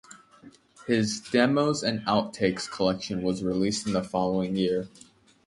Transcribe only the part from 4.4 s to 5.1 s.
year.